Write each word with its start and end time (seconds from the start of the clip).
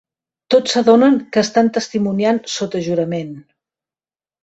Tots 0.53 0.73
s'adonen 0.75 1.19
que 1.37 1.41
estan 1.49 1.71
testimoniant 1.77 2.43
sota 2.57 2.85
jurament. 2.91 3.41